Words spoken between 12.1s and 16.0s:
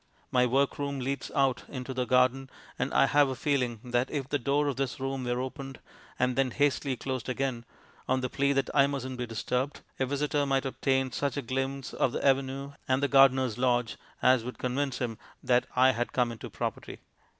the avenue and the gardener's lodge as would convince him that I